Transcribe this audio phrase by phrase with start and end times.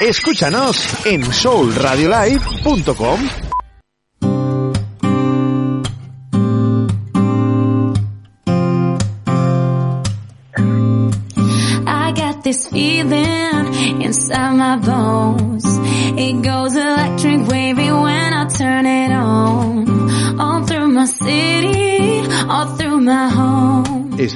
[0.00, 3.53] Escúchanos en soulradiolive.com.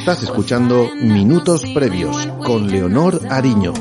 [0.08, 3.74] Estás escuchando Minutos Previos con Leonor Ariño.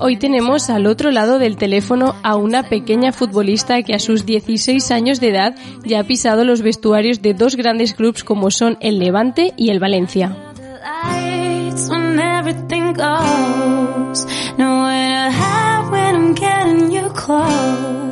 [0.00, 4.90] Hoy tenemos al otro lado del teléfono a una pequeña futbolista que a sus 16
[4.90, 8.98] años de edad ya ha pisado los vestuarios de dos grandes clubes como son el
[8.98, 10.36] Levante y el Valencia.
[17.26, 18.03] close.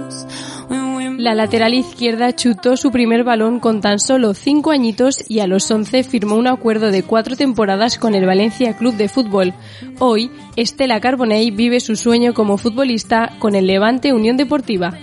[1.22, 5.70] La lateral izquierda chutó su primer balón con tan solo 5 añitos y a los
[5.70, 9.54] 11 firmó un acuerdo de cuatro temporadas con el Valencia Club de Fútbol.
[10.00, 14.98] Hoy, Estela Carbonell vive su sueño como futbolista con el Levante Unión Deportiva.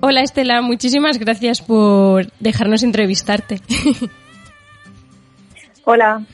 [0.00, 3.60] Hola Estela, muchísimas gracias por dejarnos entrevistarte.
[5.84, 6.24] Hola,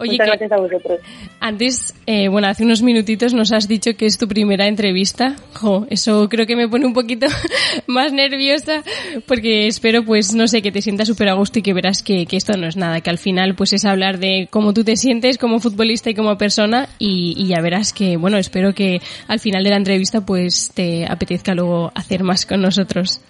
[0.00, 1.00] Oye, muchas que gracias a vosotros.
[1.40, 5.36] antes, eh, bueno, hace unos minutitos nos has dicho que es tu primera entrevista.
[5.52, 7.26] Jo, eso creo que me pone un poquito
[7.86, 8.82] más nerviosa
[9.26, 12.24] porque espero, pues, no sé, que te sientas súper a gusto y que verás que,
[12.24, 14.96] que esto no es nada, que al final, pues, es hablar de cómo tú te
[14.96, 19.38] sientes como futbolista y como persona y, y ya verás que, bueno, espero que al
[19.38, 23.20] final de la entrevista, pues, te apetezca luego hacer más con nosotros.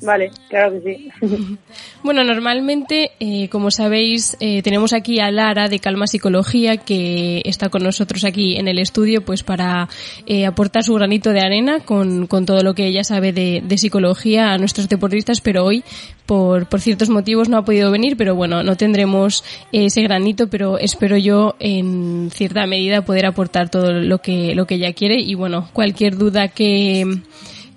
[0.00, 1.08] Vale, claro que sí.
[2.02, 7.70] Bueno, normalmente, eh, como sabéis, eh, tenemos aquí a Lara de Calma Psicología que está
[7.70, 9.88] con nosotros aquí en el estudio pues para
[10.24, 13.78] eh, aportar su granito de arena con, con todo lo que ella sabe de, de
[13.78, 15.82] psicología a nuestros deportistas, pero hoy
[16.24, 20.78] por, por ciertos motivos no ha podido venir, pero bueno, no tendremos ese granito, pero
[20.78, 25.34] espero yo en cierta medida poder aportar todo lo que, lo que ella quiere y
[25.34, 27.22] bueno, cualquier duda que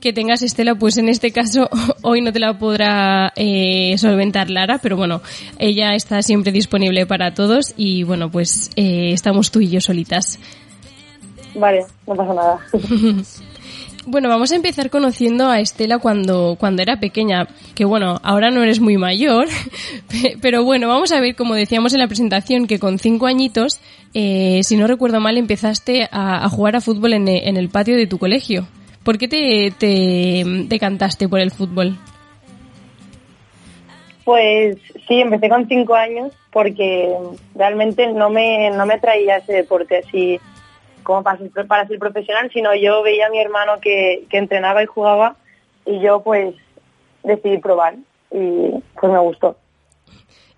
[0.02, 1.70] que tengas Estela, pues en este caso
[2.02, 5.22] hoy no te la podrá eh, solventar Lara, pero bueno,
[5.60, 10.40] ella está siempre disponible para todos y bueno, pues eh, estamos tú y yo solitas.
[11.56, 12.60] Vale, no pasa nada.
[14.04, 18.64] Bueno, vamos a empezar conociendo a Estela cuando, cuando era pequeña, que bueno, ahora no
[18.64, 19.46] eres muy mayor,
[20.10, 23.80] pe- pero bueno, vamos a ver, como decíamos en la presentación, que con cinco añitos,
[24.16, 27.96] eh, si no recuerdo mal, empezaste a, a jugar a fútbol en, en el patio
[27.96, 28.66] de tu colegio.
[29.04, 31.98] ¿Por qué te, te decantaste por el fútbol?
[34.24, 37.12] Pues sí, empecé con cinco años porque
[37.56, 40.40] realmente no me, no me traía ese deporte así
[41.04, 44.84] como para ser, para ser profesional, sino yo veía a mi hermano que, que entrenaba
[44.84, 45.36] y jugaba
[45.86, 46.54] y yo pues
[47.24, 47.96] decidí probar
[48.32, 49.58] y pues me gustó.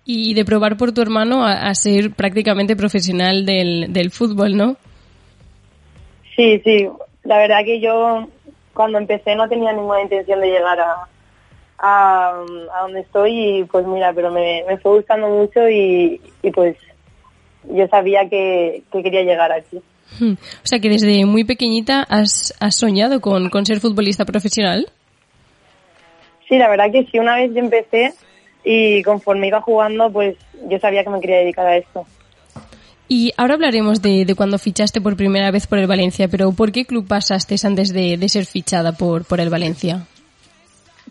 [0.04, 4.76] Y de probar por tu hermano a, a ser prácticamente profesional del, del fútbol, ¿no?
[6.36, 6.86] Sí, sí,
[7.22, 8.28] la verdad que yo
[8.74, 11.08] cuando empecé no tenía ninguna intención de llegar a,
[11.78, 16.50] a, a donde estoy y pues mira, pero me, me fue gustando mucho y, y
[16.50, 16.76] pues
[17.64, 19.80] yo sabía que, que quería llegar aquí.
[20.20, 20.34] Hmm.
[20.34, 24.86] O sea que desde muy pequeñita has, has soñado con, con ser futbolista profesional.
[26.48, 28.12] Sí, la verdad que sí, una vez yo empecé
[28.64, 30.36] y conforme iba jugando pues
[30.68, 32.06] yo sabía que me quería dedicar a esto.
[33.08, 36.72] Y ahora hablaremos de, de cuando fichaste por primera vez por el Valencia, pero ¿por
[36.72, 40.06] qué club pasaste antes de, de ser fichada por, por el Valencia?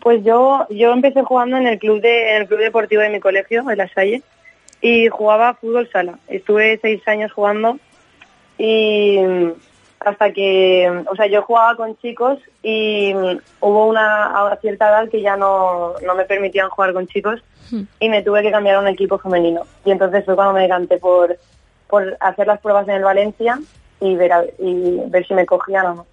[0.00, 3.20] Pues yo yo empecé jugando en el club de en el club deportivo de mi
[3.20, 4.22] colegio, en La Salle,
[4.80, 6.18] y jugaba fútbol sala.
[6.28, 7.78] Estuve seis años jugando
[8.58, 9.18] y
[10.00, 13.14] hasta que, o sea, yo jugaba con chicos y
[13.60, 17.40] hubo una a cierta edad que ya no, no me permitían jugar con chicos
[17.98, 19.62] y me tuve que cambiar a un equipo femenino.
[19.84, 21.36] Y entonces fue cuando me decanté por,
[21.94, 23.56] por hacer las pruebas en el Valencia
[24.00, 26.06] y ver, a- y ver si me cogían o no.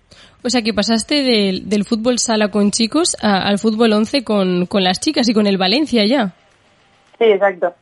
[0.44, 4.68] O sea que pasaste del, del fútbol sala con chicos a- al fútbol 11 con,
[4.68, 6.34] con las chicas y con el Valencia ya.
[7.18, 7.74] Sí, exacto.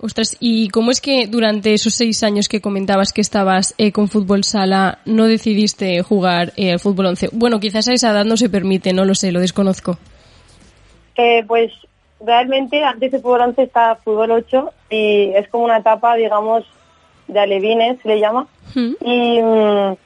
[0.00, 4.08] Ostras, ¿y cómo es que durante esos seis años que comentabas que estabas eh, con
[4.08, 7.28] fútbol sala no decidiste jugar eh, al fútbol 11?
[7.32, 9.96] Bueno, quizás a esa edad no se permite, no lo sé, lo desconozco.
[11.16, 11.70] Eh, pues
[12.20, 16.64] realmente antes de fútbol 11 está fútbol 8 y es como una etapa, digamos,
[17.28, 18.46] de alevines, se le llama.
[19.00, 19.96] Y mm,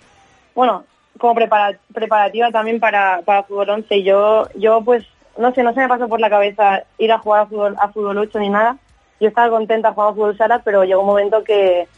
[0.54, 0.84] bueno,
[1.18, 3.96] como prepara- preparativa también para, para fútbol 11.
[3.96, 5.04] Y Yo, yo pues,
[5.36, 7.88] no sé, no se me pasó por la cabeza ir a jugar a fútbol, a
[7.88, 8.76] fútbol 8 ni nada.
[9.20, 11.88] Yo estaba contenta jugando a fútbol sala, pero llegó un momento que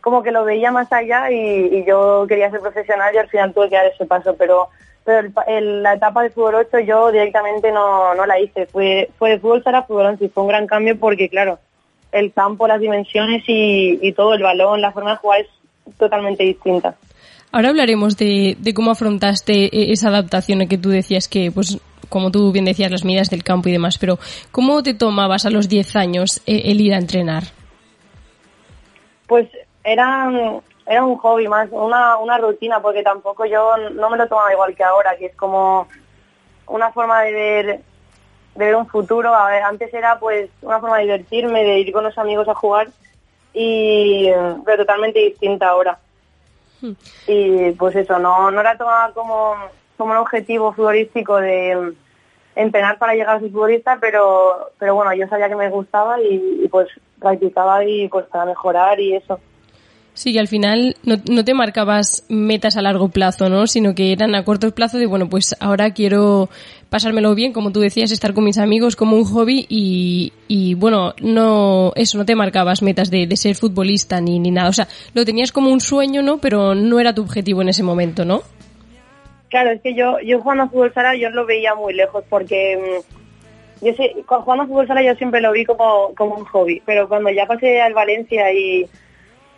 [0.00, 3.68] como que lo veía más allá y, yo quería ser profesional y al final tuve
[3.68, 4.68] que dar ese paso, pero
[5.04, 5.28] pero
[5.60, 9.62] la etapa de fútbol 8 yo directamente no, no la hice, fue, fue de fútbol
[9.64, 11.58] sala a fútbol 11 y fue un gran cambio porque claro,
[12.16, 16.44] el campo, las dimensiones y, y todo el balón, la forma de jugar es totalmente
[16.44, 16.96] distinta.
[17.52, 21.78] Ahora hablaremos de, de, cómo afrontaste e, esa adaptación que tú decías que, pues,
[22.08, 24.18] como tú bien decías, las medidas del campo y demás, pero
[24.50, 27.44] ¿cómo te tomabas a los 10 años eh, el ir a entrenar?
[29.26, 29.48] Pues
[29.84, 30.30] era,
[30.86, 34.74] era un hobby más, una, una rutina, porque tampoco yo no me lo tomaba igual
[34.74, 35.86] que ahora, que es como
[36.66, 37.80] una forma de ver,
[38.56, 39.34] de ver un futuro.
[39.34, 42.54] A ver, antes era pues una forma de divertirme, de ir con los amigos a
[42.54, 42.88] jugar,
[43.52, 44.28] y
[44.64, 45.98] pero totalmente distinta ahora.
[46.80, 46.92] Hmm.
[47.26, 49.54] Y pues eso, no, no la tomaba como,
[49.96, 51.94] como un objetivo futbolístico de
[52.54, 56.62] entrenar para llegar a ser futbolista, pero, pero bueno, yo sabía que me gustaba y,
[56.64, 56.88] y pues
[57.18, 59.38] practicaba y pues para mejorar y eso.
[60.16, 63.66] Sí, que al final no, no, te marcabas metas a largo plazo, ¿no?
[63.66, 66.48] Sino que eran a corto plazo de, bueno, pues ahora quiero
[66.96, 71.12] pasármelo bien, como tú decías, estar con mis amigos como un hobby y, y bueno,
[71.20, 74.70] no, eso, no te marcabas metas de, de, ser futbolista ni, ni nada.
[74.70, 76.38] O sea, lo tenías como un sueño, ¿no?
[76.38, 78.40] Pero no era tu objetivo en ese momento, ¿no?
[79.50, 82.78] Claro, es que yo, yo jugando a fútbol sala yo lo veía muy lejos porque
[82.78, 86.82] mm, yo sé, jugando a fútbol sala yo siempre lo vi como, como un hobby,
[86.86, 88.86] pero cuando ya pasé al Valencia y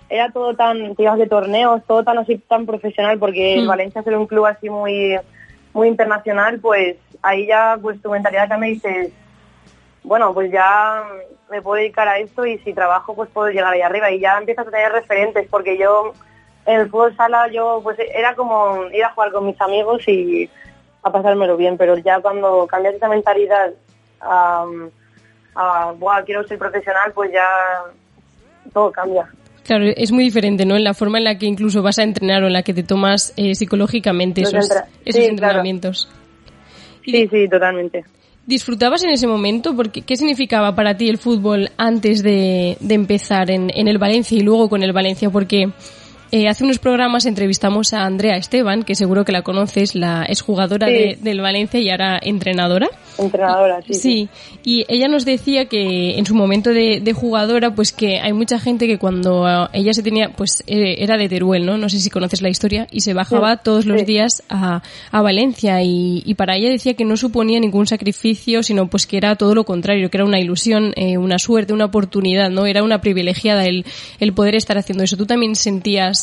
[0.08, 3.68] era todo tan, digamos, de torneos, todo tan así, tan profesional, porque el hmm.
[3.68, 5.16] Valencia es un club así muy,
[5.72, 9.12] muy internacional, pues ahí ya pues tu mentalidad cambia y dices,
[10.02, 11.04] bueno, pues ya
[11.50, 14.38] me puedo dedicar a esto y si trabajo pues puedo llegar ahí arriba y ya
[14.38, 16.12] empiezas a tener referentes, porque yo
[16.66, 20.48] en el fútbol sala yo pues era como ir a jugar con mis amigos y
[21.02, 23.72] a pasármelo bien, pero ya cuando cambias esa mentalidad
[24.20, 24.64] a,
[25.54, 27.46] a quiero ser profesional, pues ya
[28.72, 29.28] todo cambia.
[29.64, 30.76] Claro, es muy diferente, ¿no?
[30.76, 32.82] En la forma en la que incluso vas a entrenar o en la que te
[32.82, 34.70] tomas eh, psicológicamente esos,
[35.04, 36.08] esos entrenamientos.
[37.10, 38.04] Sí, sí, totalmente.
[38.46, 39.76] ¿Disfrutabas en ese momento?
[39.76, 44.38] Porque, ¿Qué significaba para ti el fútbol antes de, de empezar en, en el Valencia
[44.38, 45.28] y luego con el Valencia?
[45.28, 45.70] Porque
[46.30, 50.42] eh, hace unos programas entrevistamos a Andrea Esteban, que seguro que la conoces, la es
[50.42, 52.88] jugadora del Valencia y ahora entrenadora.
[53.18, 54.28] Entrenadora, sí, sí.
[54.62, 58.86] y ella nos decía que en su momento de, jugadora, pues que hay mucha gente
[58.86, 61.78] que cuando ella se tenía, pues eh, era de Teruel, ¿no?
[61.78, 65.82] No sé si conoces la historia, y se bajaba todos los días a, a Valencia
[65.82, 69.54] y, y, para ella decía que no suponía ningún sacrificio, sino pues que era todo
[69.54, 72.66] lo contrario, que era una ilusión, eh, una suerte, una oportunidad, ¿no?
[72.66, 73.84] Era una privilegiada el,
[74.20, 75.16] el poder estar haciendo eso.
[75.16, 76.17] ¿Tú también sentías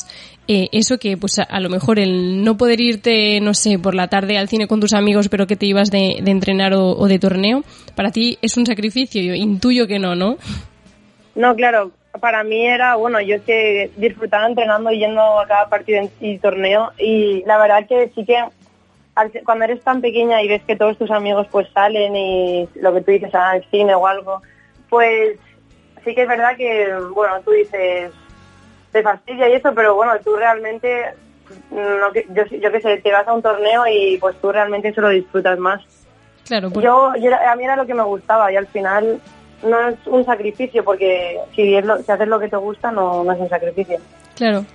[0.47, 4.07] eh, eso que pues a, lo mejor el no poder irte, no sé, por la
[4.07, 7.63] tarde al cine con tus amigos, pero que te ibas de, entrenar o, de torneo,
[7.95, 10.38] para ti es un sacrificio, yo intuyo que no, ¿no?
[11.33, 15.68] No, claro, para mí era, bueno, yo es que disfrutaba entrenando y yendo a cada
[15.68, 18.38] partido y torneo y la verdad que sí que
[19.45, 23.01] cuando eres tan pequeña y ves que todos tus amigos pues salen y lo que
[23.01, 24.41] tú dices al cine o algo,
[24.89, 25.39] pues
[26.03, 28.12] sí que es verdad que, bueno, tú dices,
[28.95, 31.03] te fastidia y eso, pero bueno, tú realmente,
[31.69, 35.01] no, yo, yo qué sé, te vas a un torneo y pues tú realmente eso
[35.01, 35.81] lo disfrutas más.
[36.45, 36.86] Claro, pues...
[36.86, 39.19] yo, a mí era lo que me gustaba y al final
[39.63, 43.21] no es un sacrificio porque si, es lo, si haces lo que te gusta no,
[43.25, 43.97] no es un sacrificio.
[44.33, 44.65] Claro.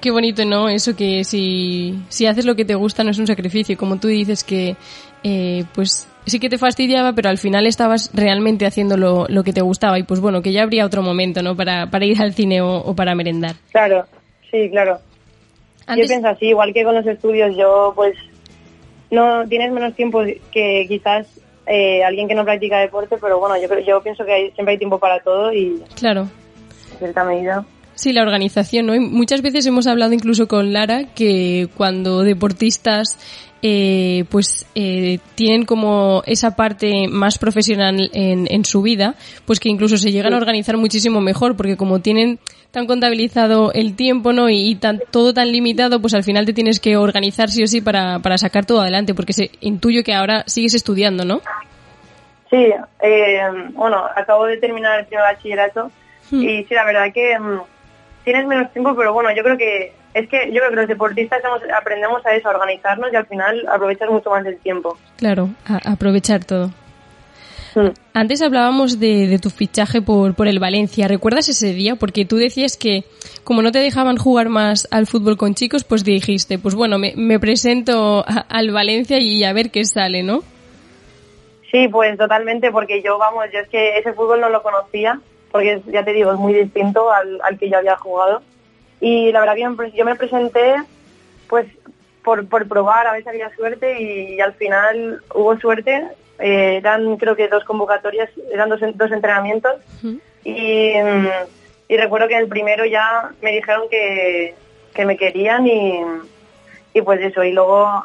[0.00, 0.68] Qué bonito, ¿no?
[0.68, 3.76] Eso que si, si haces lo que te gusta no es un sacrificio.
[3.76, 4.76] Como tú dices que,
[5.24, 9.52] eh, pues sí que te fastidiaba, pero al final estabas realmente haciendo lo, lo, que
[9.52, 11.56] te gustaba y pues bueno, que ya habría otro momento, ¿no?
[11.56, 13.54] Para, para ir al cine o, para merendar.
[13.70, 14.04] Claro,
[14.50, 14.98] sí, claro.
[15.88, 18.16] Yo pienso así, igual que con los estudios, yo pues
[19.10, 21.28] no tienes menos tiempo que quizás
[21.66, 24.78] eh, alguien que no practica deporte, pero bueno, yo, yo pienso que hay, siempre hay
[24.78, 25.80] tiempo para todo y...
[25.94, 26.28] Claro.
[26.92, 27.64] En cierta medida.
[27.94, 28.94] Sí, la organización, ¿no?
[28.94, 33.16] Y muchas veces hemos hablado incluso con Lara que cuando deportistas
[33.62, 39.14] eh, pues eh, tienen como esa parte más profesional en, en, su vida,
[39.46, 42.38] pues que incluso se llegan a organizar muchísimo mejor, porque como tienen
[42.70, 44.50] tan contabilizado el tiempo, ¿no?
[44.50, 47.80] Y, tan, todo tan limitado, pues al final te tienes que organizar sí o sí
[47.80, 51.40] para, para sacar todo adelante, porque se intuyo que ahora sigues estudiando, ¿no?
[52.50, 52.72] Sí,
[53.02, 53.40] eh,
[53.72, 55.90] bueno, acabo de terminar el primer bachillerato
[56.30, 56.42] hmm.
[56.42, 57.60] y sí, la verdad que mm,
[58.24, 61.42] tienes menos tiempo, pero bueno, yo creo que es que yo creo que los deportistas
[61.78, 64.96] aprendemos a eso, a organizarnos y al final aprovechar mucho más el tiempo.
[65.18, 66.70] Claro, a aprovechar todo.
[67.74, 67.90] Mm.
[68.14, 71.06] Antes hablábamos de, tu fichaje por, por el Valencia.
[71.06, 71.96] ¿Recuerdas ese día?
[71.96, 73.04] Porque tú decías que
[73.44, 77.12] como no te dejaban jugar más al fútbol con chicos, pues dijiste, pues bueno, me,
[77.14, 80.40] me presento al Valencia y a ver qué sale, ¿no?
[81.70, 85.20] Sí, pues totalmente, porque yo, vamos, yo es que ese fútbol no lo conocía,
[85.52, 88.40] porque ya te digo, es muy distinto al, al que yo había jugado
[89.00, 90.76] Y la verdad que yo me- presenté
[91.48, 91.66] pues
[92.24, 96.04] por, por probar a ver si había suerte y, al final hubo suerte.
[96.38, 99.72] Eh, eran creo que dos convocatorias, eran dos, dos entrenamientos
[100.44, 100.92] y,
[101.88, 104.54] y recuerdo que en el primero ya me dijeron que,
[104.92, 106.00] que me querían y,
[106.92, 108.04] y pues eso, y luego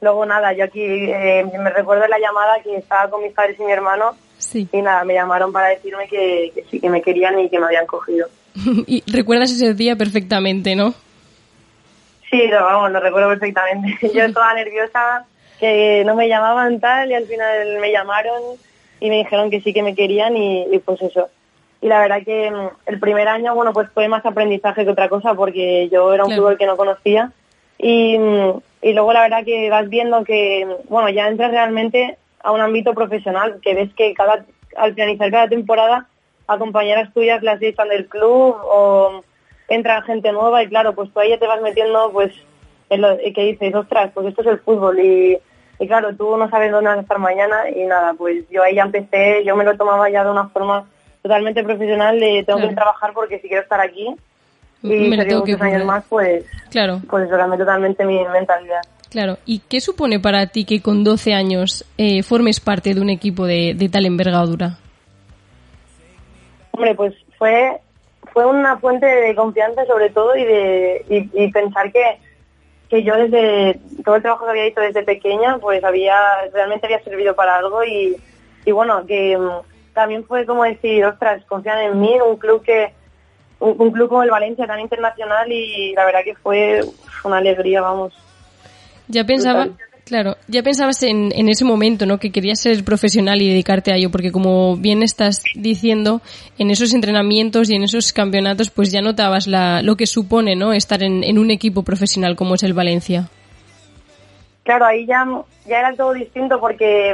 [0.00, 3.64] luego nada, yo aquí eh, me recuerdo la llamada que estaba con mis padres y
[3.64, 4.68] mi hermano Sí.
[4.72, 7.66] y nada, me llamaron para decirme que, que sí, que me querían y que me
[7.66, 8.28] habían cogido.
[8.86, 10.94] y recuerdas ese día perfectamente, ¿no?
[12.30, 13.98] Sí, lo, vamos, lo recuerdo perfectamente.
[14.14, 15.24] Yo estaba nerviosa,
[15.58, 18.42] que no me llamaban tal y al final me llamaron
[19.00, 21.28] y me dijeron que sí que me querían y, y pues eso.
[21.80, 25.08] Y la verdad que mm, el primer año, bueno, pues fue más aprendizaje que otra
[25.08, 26.42] cosa porque yo era un Claro.
[26.42, 27.32] fútbol que no conocía
[27.78, 32.18] y, mm, y luego la verdad que vas viendo que, mm, bueno, ya entras realmente
[32.42, 34.44] a un ámbito profesional, que ves que cada
[34.76, 36.06] al finalizar cada temporada
[36.48, 39.22] a compañeras tuyas las echan del club o
[39.68, 42.32] entra gente nueva y claro, pues tú ahí ya te vas metiendo pues
[42.90, 45.38] en lo que dices, ostras, pues esto es el fútbol y,
[45.78, 48.74] y claro, tú no sabes dónde vas a estar mañana y nada, pues yo ahí
[48.76, 50.86] ya empecé, yo me lo tomaba ya de una forma
[51.22, 52.68] totalmente profesional de tengo Claro.
[52.70, 54.06] que trabajar porque si quiero estar aquí
[54.82, 58.80] y Me lo tengo que años más, pues, Claro, pues eso cambió totalmente mi mentalidad.
[59.10, 59.36] claro.
[59.44, 63.44] ¿Y qué supone para ti que con 12 años eh, formes parte de un equipo
[63.44, 64.78] de, de tal envergadura?
[66.78, 67.80] Hombre, pues fue
[68.32, 72.18] fue una fuente de confianza sobre todo y de y, y pensar que,
[72.88, 76.14] que yo desde todo el trabajo que había hecho desde pequeña pues había
[76.52, 78.16] realmente había servido para algo y,
[78.64, 82.92] y bueno que mm, también fue como decir ostras confían en mí un club que
[83.58, 86.80] un, un club como el Valencia tan internacional y la verdad que fue
[87.24, 88.12] una alegría vamos
[89.08, 89.66] Ya pensaba.
[90.08, 92.18] Claro, ya pensabas en, en ese momento, ¿no?
[92.18, 96.20] Que querías ser profesional y dedicarte a ello, porque como bien estás diciendo,
[96.58, 100.72] en esos entrenamientos y en esos campeonatos, pues ya notabas la, lo que supone, ¿no?
[100.72, 103.28] Estar en, en un equipo profesional como es el Valencia.
[104.64, 105.24] Claro, ahí ya,
[105.66, 107.12] ya era todo distinto porque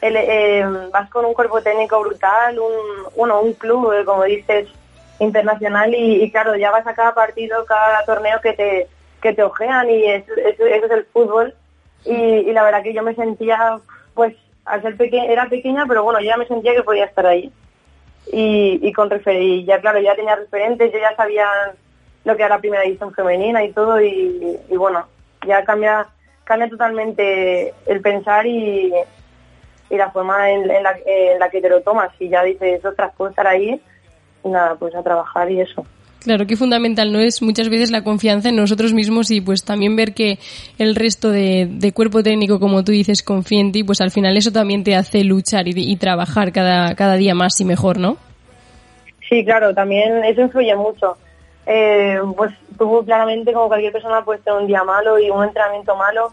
[0.00, 4.68] el, eh, vas con un cuerpo técnico brutal, un, bueno, un club, eh, como dices,
[5.18, 8.86] internacional y, claro, ya vas a cada partido, cada torneo que te,
[9.20, 11.54] que te ojean y es- es- eso es el fútbol.
[12.04, 13.78] Y, la verdad que yo me sentía,
[14.14, 17.26] pues, al ser pequeña, era pequeña, pero bueno, yo ya me sentía que podía estar
[17.26, 17.52] ahí.
[18.32, 21.46] Y, con y ya claro, ya tenía referentes, yo ya sabía
[22.24, 25.06] lo que era la primera edición femenina y todo y, bueno,
[25.46, 26.06] ya cambia
[26.44, 28.92] cambia totalmente el pensar y,
[29.92, 33.46] y la forma en, la, que te lo tomas y ya dices, ostras, puedo estar
[33.46, 33.78] ahí
[34.42, 35.84] y nada, pues a trabajar y eso.
[36.22, 39.96] Claro que fundamental no es muchas veces la confianza en nosotros mismos y pues también
[39.96, 40.38] ver que
[40.78, 44.36] el resto de, de cuerpo técnico, como tú dices, confía en ti, pues al final
[44.36, 48.18] eso también te hace luchar y, trabajar cada, cada día más y mejor, ¿no?
[49.28, 51.16] Sí, claro, también eso influye mucho.
[51.66, 55.96] Eh, pues tú claramente, como cualquier persona, puedes tener un día malo y un entrenamiento
[55.96, 56.32] malo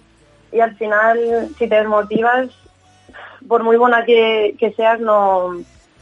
[0.51, 2.50] y al final, si te desmotivas,
[3.48, 5.53] por muy buena que, que seas, no,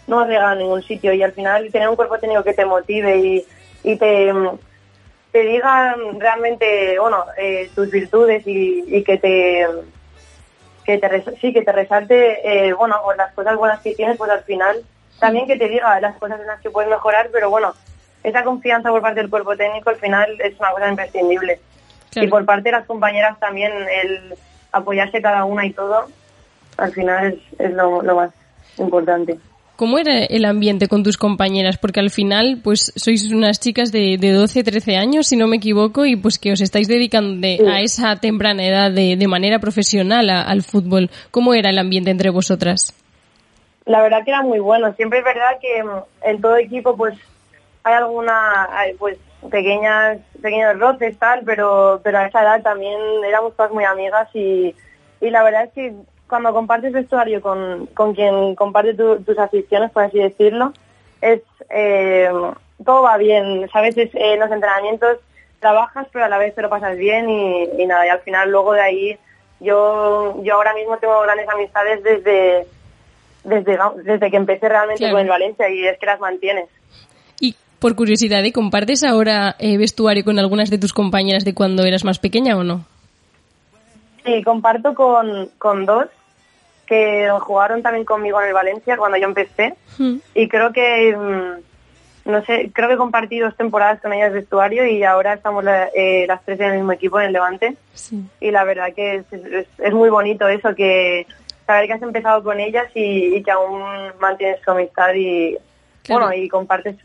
[0.08, 2.54] no vas a llegar a ningún sitio y al final tener un cuerpo técnico que
[2.54, 3.46] te motive y,
[3.84, 4.34] y te,
[5.32, 9.68] te diga realmente, bueno, eh, tus virtudes y, y que te
[10.86, 14.32] que te sí que te resalte eh, bueno pues las cosas buenas que tienes pues
[14.32, 14.78] al final
[15.20, 17.74] también que te diga las cosas en las que puedes mejorar pero bueno
[18.24, 21.60] esa confianza por parte del cuerpo técnico al final es una cosa imprescindible
[22.10, 22.26] Claro.
[22.26, 24.36] y por parte de las compañeras también el
[24.72, 26.08] apoyarse cada una y todo
[26.78, 28.32] al final es, es lo, lo más
[28.78, 29.38] importante
[29.78, 31.78] ¿Cómo era el ambiente con tus compañeras?
[31.78, 35.58] Porque al final, pues sois unas chicas de, de 12, 13 años, si no me
[35.58, 39.60] equivoco, y pues que os estáis dedicando de- a esa temprana edad de, de manera
[39.60, 41.10] profesional a- al fútbol.
[41.32, 42.94] ¿Cómo era el ambiente entre vosotras?
[43.86, 44.94] La verdad que era muy bueno.
[44.96, 47.16] Siempre es verdad que mm, en todo equipo pues
[47.84, 48.68] hay alguna,
[48.98, 49.18] pues
[49.52, 54.74] pequeñas, pequeños roces tal, pero, pero a esa edad también éramos todas muy amigas y,
[55.22, 55.94] y la verdad es que
[56.28, 60.74] cuando compartes vestuario con, con quien comparte tu- tus aficiones, por así decirlo,
[61.22, 62.30] es eh,
[62.86, 65.18] todo va bien, sabes, Es, eh, en los entrenamientos
[65.60, 68.52] trabajas pero a la vez te lo pasas bien y, y nada, y al final
[68.52, 69.18] luego de ahí
[69.60, 72.68] yo, yo ahora mismo tengo grandes amistades desde
[73.44, 75.14] desde, desde que empecé realmente Claro.
[75.16, 76.68] con el Valencia y es que las mantienes.
[77.40, 78.52] Y por curiosidad, ¿eh?
[78.52, 82.64] ¿compartes ahora eh, vestuario con algunas de tus compañeras de cuando eras más pequeña o
[82.64, 82.86] no?
[84.26, 86.08] Sí, comparto con, con dos
[86.88, 90.18] que jugaron también conmigo en el Valencia cuando yo empecé Hmm.
[90.36, 95.04] y creo que, mm, no sé, creo que compartí dos temporadas con ellas vestuario y
[95.04, 98.22] ahora estamos la- eh, las tres en el mismo equipo en el Levante Sí.
[98.40, 101.26] y la verdad que es, es, es muy bonito eso, que
[101.66, 103.82] saber que has empezado con ellas y, y que aún
[104.20, 105.58] mantienes tu amistad y,
[106.04, 106.28] Claro.
[106.28, 106.96] bueno, y compartes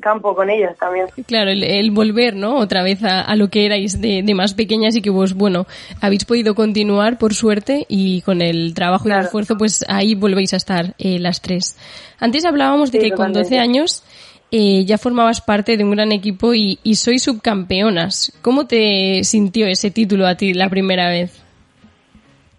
[0.00, 1.06] campo con ellos también.
[1.26, 2.56] Claro, el, volver, ¿no?
[2.56, 5.66] Otra vez a, lo que erais de, más pequeñas y que vos, bueno,
[6.00, 10.52] habéis podido continuar por suerte y con el trabajo y el esfuerzo, pues ahí volvéis
[10.52, 11.76] a estar eh, las tres.
[12.18, 14.04] Antes hablábamos de que con 12 años
[14.50, 18.32] eh, ya formabas parte de un gran equipo y, y sois subcampeonas.
[18.42, 21.42] ¿Cómo te sintió ese título a ti la primera vez?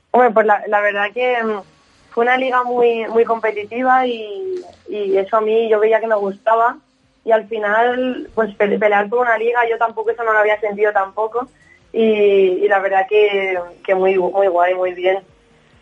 [0.09, 1.61] Hombre, pues la, la verdad que mm,
[2.09, 4.55] fue una liga muy muy competitiva y,
[4.89, 6.77] y, eso a mí yo veía que me gustaba
[7.25, 10.91] y al final pues pelear por una liga yo tampoco eso no lo había sentido
[10.91, 11.47] tampoco
[11.91, 15.19] y, y la verdad que, que, muy muy guay muy bien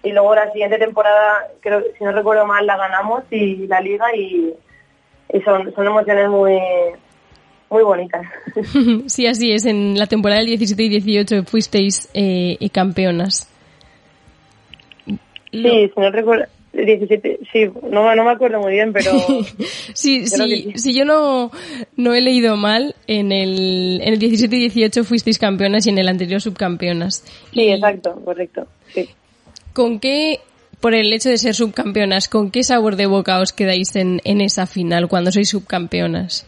[0.03, 4.15] y luego la siguiente temporada creo si no recuerdo mal la ganamos y la liga
[4.15, 4.53] y,
[5.33, 6.59] y son, son emociones muy
[7.71, 8.27] muy bonitas.
[9.07, 9.65] Sí, así es.
[9.65, 13.49] En la temporada del 17 y 18 fuisteis eh, campeonas.
[15.05, 16.45] Sí, si no recuerdo.
[16.73, 19.11] 17, sí, no, no me acuerdo muy bien, pero...
[19.93, 21.51] sí, sí, si yo no,
[21.97, 25.97] no he leído mal, en el, en el 17 y 18 fuisteis campeonas y en
[25.97, 27.25] el anterior subcampeonas.
[27.53, 29.09] Sí, exacto, correcto, sí.
[29.73, 30.39] ¿Con qué,
[30.79, 34.41] por el hecho de ser subcampeonas, con qué sabor de boca os quedáis en, en
[34.41, 36.47] esa final cuando sois subcampeonas?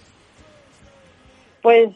[1.61, 1.89] Pues,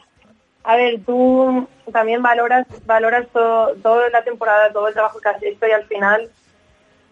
[0.63, 5.43] a ver, tú también valoras, valoras todo, toda la temporada, todo el trabajo que has
[5.43, 6.29] hecho y al final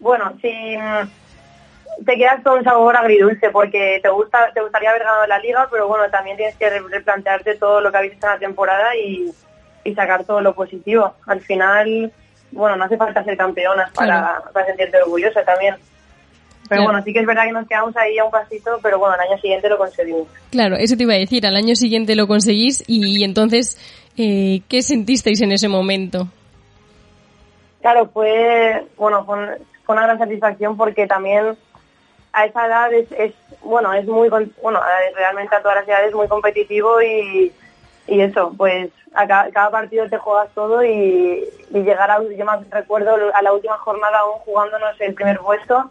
[0.06, 5.02] bueno, si mm, te quedas con un sabor agridulce porque te gusta te gustaría haber
[5.02, 8.32] ganado la liga, pero bueno, también tienes que replantearte todo lo que habéis hecho en
[8.32, 9.32] la temporada y,
[9.94, 11.14] sacar todo lo positivo.
[11.26, 12.12] Al final,
[12.50, 15.76] bueno, no hace falta ser campeonas para, sentirte orgullosa también.
[16.68, 19.14] Pero bueno, sí que es verdad que nos quedamos ahí a un pasito, pero bueno,
[19.14, 20.26] al año siguiente lo conseguimos.
[20.50, 23.78] Claro, eso te iba a decir, al año siguiente lo conseguís y, entonces,
[24.16, 26.26] eh, ¿qué sentisteis en ese momento?
[27.80, 31.56] Claro, fue, bueno, fue, fue una gran satisfacción porque también
[32.32, 34.80] a esa edad es, bueno, es muy, bueno,
[35.14, 37.50] realmente a todas las edades es muy competitivo y,
[38.06, 43.16] y eso, pues a cada, partido te juegas todo y, llegar a, yo me recuerdo
[43.34, 45.90] a la última jornada aún jugándonos el primer puesto,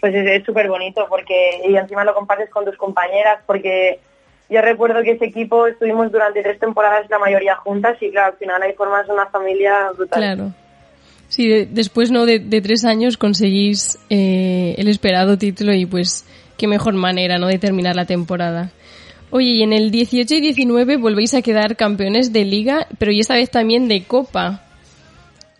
[0.00, 4.00] pues es súper bonito porque, y encima lo compartes con tus compañeras porque
[4.48, 8.38] yo recuerdo que ese equipo estuvimos durante tres temporadas la mayoría juntas y claro, al
[8.38, 10.54] final ahí formas una familia brutal.
[11.28, 16.24] Sí, después no de, tres años conseguís eh, el esperado título y pues
[16.56, 18.70] qué mejor manera no de terminar la temporada.
[19.30, 23.20] Oye, y en el 18 y 19 volvéis a quedar campeones de liga, pero y
[23.20, 24.62] esta vez también de copa.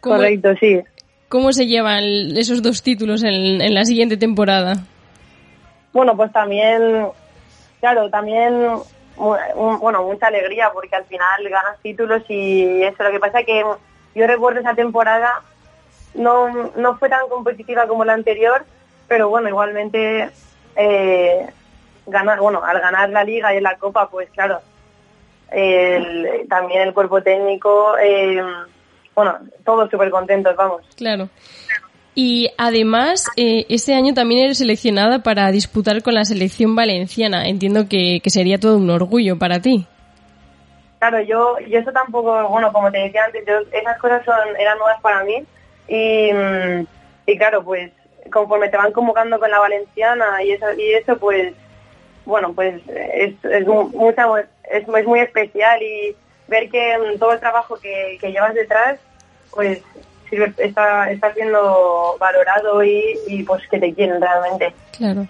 [0.00, 0.80] Correcto, sí.
[1.28, 2.04] ¿Cómo se llevan
[2.36, 4.74] esos dos títulos en, la siguiente temporada?
[5.92, 7.08] Bueno, pues también,
[7.80, 8.54] claro, también,
[9.16, 13.02] bueno, mucha alegría porque al final ganas títulos y eso.
[13.02, 13.64] Lo que pasa es que
[14.14, 15.42] yo recuerdo esa temporada
[16.16, 18.64] no, no fue tan competitiva como la anterior,
[19.08, 20.30] pero bueno, igualmente
[20.76, 21.46] eh,
[22.06, 24.60] ganar, bueno, al ganar la liga y la copa, pues claro,
[26.48, 28.42] también el cuerpo técnico, eh,
[29.14, 30.82] bueno, todos súper contentos, vamos.
[30.96, 31.28] Claro.
[32.14, 37.46] Y además, eh, este año también eres seleccionada para disputar con la selección valenciana.
[37.46, 39.86] Entiendo que, que, sería todo un orgullo para ti.
[40.98, 44.98] Claro, yo, yo eso tampoco, bueno, como te decía antes, esas cosas son, eran nuevas
[45.02, 45.44] para mí
[45.88, 46.30] y,
[47.26, 47.90] y claro, pues
[48.32, 51.54] conforme te van convocando con la valenciana y eso, y eso pues,
[52.24, 54.26] bueno, pues es, es, mucha,
[54.70, 56.16] es, es muy especial y
[56.48, 58.98] ver que mm, todo el trabajo que, que llevas detrás,
[59.50, 59.80] pues
[60.58, 64.74] está, está siendo valorado y, y pues que te quieren realmente.
[64.96, 65.26] Claro.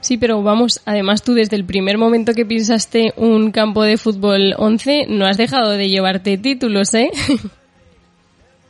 [0.00, 4.54] Sí, pero vamos, además tú desde el primer momento que piensaste un campo de fútbol
[4.58, 7.10] 11 no has dejado de llevarte títulos, ¿eh?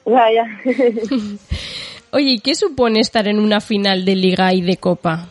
[0.05, 0.45] Ya, ya.
[2.13, 5.29] Oye, ¿y qué supone estar en una final de liga y de copa?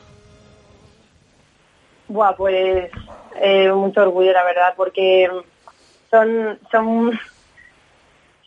[2.07, 2.89] Buah, pues
[3.39, 5.29] eh, mucho orgullo, la verdad, porque
[6.09, 7.19] son, son,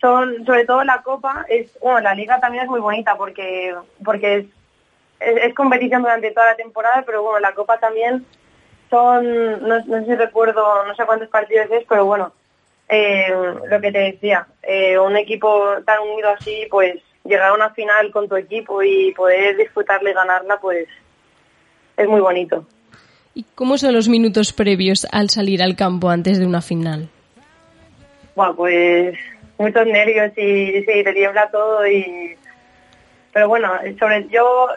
[0.00, 4.36] son, sobre todo la copa, es, bueno, la liga también es muy bonita porque, porque
[4.36, 4.46] es,
[5.20, 8.26] es, competición durante toda la temporada, pero bueno, la copa también
[8.90, 12.32] son, no, no sé si recuerdo, no sé cuántos partidos es, pero bueno,
[12.88, 13.32] eh,
[13.68, 18.10] lo que te decía, eh, un equipo tan unido así, pues llegar a una final
[18.10, 20.86] con tu equipo y poder disfrutarla y ganarla, pues
[21.96, 22.66] es muy bonito.
[23.34, 27.08] ¿Y cómo son los minutos previos al salir al campo antes de una final?
[28.36, 29.16] Bueno, pues
[29.58, 32.36] muchos nervios y sí, te tiembla todo y
[33.32, 34.68] pero bueno, sobre yo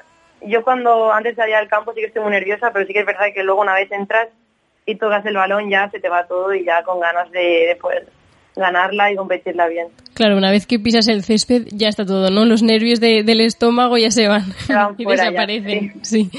[0.42, 3.06] yo cuando antes salir al campo sí que estoy muy nerviosa, pero sí que es
[3.06, 4.30] verdad que luego una vez entras
[4.88, 8.08] y tocas el balón ya se te va todo y ya con ganas de, poder
[8.56, 9.90] ganarla y competirla bien.
[10.16, 12.46] Claro, una vez que pisas el césped ya está todo, ¿no?
[12.46, 14.46] Los nervios del estómago ya se van,
[14.98, 16.04] y desaparecen.
[16.04, 16.32] sí.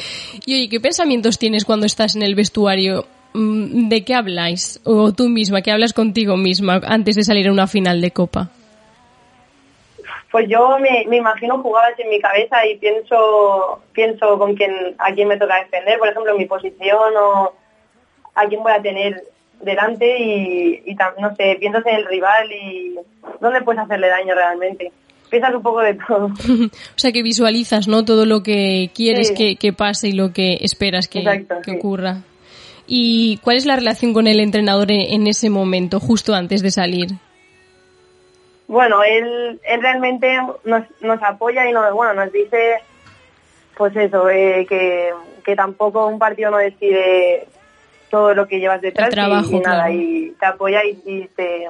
[0.44, 4.80] Y oye, ¿qué pensamientos tienes cuando estás en el vestuario mm, ¿de qué habláis?
[4.84, 8.48] O tú misma, ¿qué hablas contigo misma antes de salir a una final de Copa?
[10.32, 15.12] Pues yo me, me imagino jugadas en mi cabeza y pienso pienso con quién a
[15.12, 17.52] quién me toca defender, por ejemplo, mi posición o
[18.40, 19.22] a quién voy a tener
[19.60, 22.94] delante y, no sé, piensas en el rival y
[23.40, 24.92] dónde puedes hacerle daño realmente.
[25.30, 26.26] Piensas un poco de todo.
[26.68, 28.04] O sea, que visualizas, ¿no?
[28.04, 29.34] Todo lo que quieres Sí.
[29.34, 31.76] que, que pase y lo que esperas que, Exacto, que sí.
[31.76, 32.22] ocurra.
[32.86, 36.70] ¿Y cuál es la relación con el entrenador en, en ese momento, justo antes de
[36.70, 37.08] salir?
[38.66, 42.76] Bueno, él, él realmente nos, nos apoya y nos, bueno, nos dice,
[43.76, 45.10] pues eso, eh, que,
[45.44, 47.46] que tampoco un partido no decide
[48.10, 49.94] todo lo que llevas detrás trabajo, y, y nada, claro.
[49.94, 51.66] y te apoya y, y te,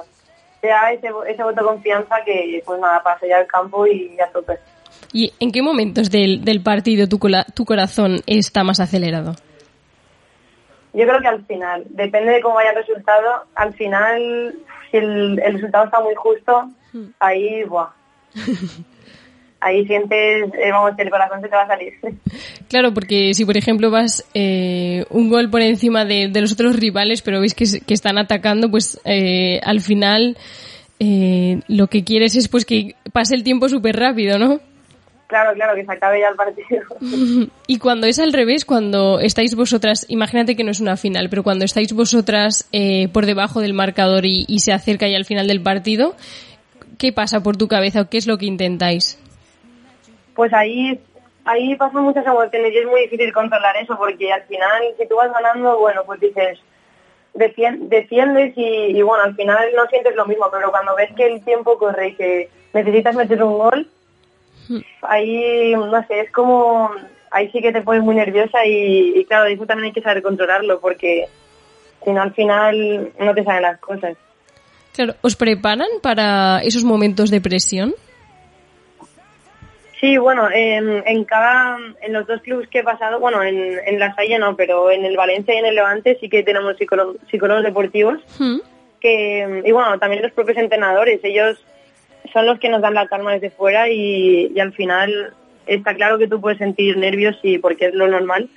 [0.61, 4.15] te da ese, ese voto de confianza que, pues nada, pasa ya al campo y
[4.17, 4.57] ya tope.
[5.13, 7.19] ¿Y en qué momentos del, del partido tu,
[7.53, 9.35] tu corazón está más acelerado?
[10.93, 14.55] Yo creo que al final, depende de cómo vaya el resultado, al final,
[14.89, 16.69] si el, el resultado está muy justo,
[17.19, 17.89] ahí, buah.
[19.61, 21.93] Ahí sientes, eh, vamos, que el corazón se te va a salir.
[22.69, 26.77] Claro, porque si por ejemplo vas eh, un gol por encima de, de los otros
[26.77, 30.37] rivales, pero veis que están atacando, pues eh, al final
[30.99, 34.59] eh, lo que quieres es pues que pase el tiempo súper rápido, ¿no?
[35.27, 37.49] Claro, claro, que se acabe ya el partido.
[37.67, 41.43] Y cuando es al revés, cuando estáis vosotras, imagínate que no es una final, pero
[41.43, 45.47] cuando estáis vosotras eh, por debajo del marcador y, y se acerca ya al final
[45.47, 46.15] del partido,
[46.97, 49.19] ¿qué pasa por tu cabeza o qué es lo que intentáis?
[50.39, 50.97] Pues ahí,
[51.43, 55.17] ahí pasan muchas emociones y es muy difícil controlar eso porque al final, si tú
[55.17, 56.59] vas ganando, bueno, pues dices,
[57.33, 61.43] defien- defiendes y, bueno, al final no sientes lo mismo, pero cuando ves que el
[61.43, 63.89] tiempo corre y que necesitas meter un gol,
[65.01, 66.89] ahí, no sé, es como,
[67.31, 70.23] ahí sí que te pones muy nerviosa y, y claro, eso también hay que saber
[70.23, 71.25] controlarlo porque
[72.05, 74.15] si no al final no te salen las cosas.
[74.93, 77.93] Claro, ¿os preparan para esos momentos de presión?
[79.99, 83.99] Sí, bueno, en, en cada, en los dos clubes que he pasado, bueno, en, en
[83.99, 87.17] la Salle no, pero en el Valencia y en el Levante sí que tenemos psicólogos,
[87.29, 88.59] psicólogos deportivos Hmm.
[89.01, 91.57] que, y bueno, también los propios entrenadores, ellos
[92.31, 95.33] son los que nos dan la calma desde fuera y, y al final
[95.67, 98.49] está claro que tú puedes sentir nervios y porque es lo normal,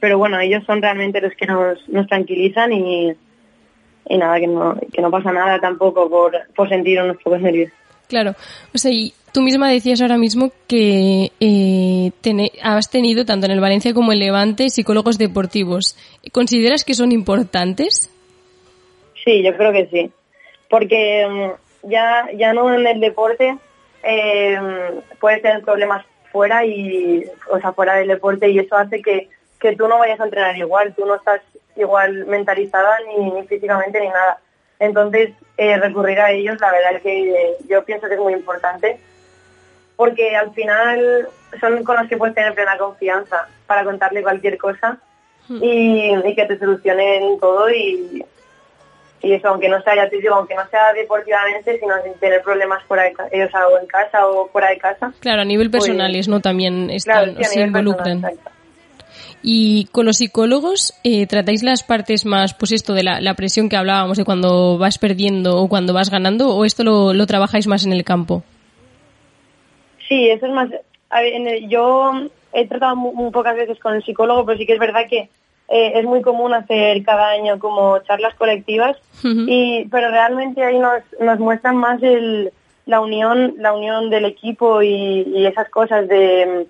[0.00, 3.12] pero bueno, ellos son realmente los que nos, nos tranquilizan y,
[4.08, 7.70] y nada, que no, que no pasa nada tampoco por, por sentir unos pocos nervios.
[8.08, 8.34] Claro,
[8.74, 12.10] o sea, y tú misma decías ahora mismo que eh,
[12.62, 15.94] has tenido tanto en el Valencia como en Levante psicólogos deportivos.
[16.32, 18.10] ¿Consideras que son importantes?
[19.22, 20.10] Sí, yo creo que sí.
[20.70, 23.58] Porque mm, ya, ya no en el deporte
[24.02, 24.58] eh,
[25.20, 29.28] puedes tener problemas fuera y, o sea, fuera del deporte y eso hace que,
[29.60, 31.42] que tú no vayas a entrenar igual, tú no estás
[31.76, 34.38] igual mentalizada ni, físicamente ni nada.
[34.78, 38.98] Entonces, eh, recurrir a ellos, la verdad que yo pienso que es muy importante
[39.96, 41.28] porque al final
[41.60, 44.98] son con los que puedes tener plena confianza para contarle cualquier cosa
[45.48, 48.24] y, y que te solucionen todo y,
[49.22, 52.42] y eso, aunque no sea, ya te digo, aunque no sea deportivamente, sino sin tener
[52.42, 55.12] problemas fuera de casa, o sea, o en casa o fuera de casa.
[55.20, 56.40] Claro, a nivel Pues, personales, ¿no?
[56.40, 58.20] También Claro, están, sí, se involucran.
[58.20, 58.52] personal.
[59.42, 63.68] Y con los psicólogos, eh, ¿tratáis las partes más, pues esto de la, la presión
[63.68, 67.66] que hablábamos de cuando vas perdiendo o cuando vas ganando, o esto lo, lo trabajáis
[67.68, 68.42] más en el campo?
[70.08, 70.68] Sí, eso es más.
[71.10, 72.12] a ver, en el- yo
[72.52, 75.28] he tratado mu- muy, pocas veces con el psicólogo, pero sí que es verdad que
[75.68, 78.96] eh, es muy común hacer cada año como charlas colectivas,
[79.48, 82.52] y pero realmente ahí nos, nos muestran más el,
[82.86, 86.66] la unión la unión del equipo y, y esas cosas de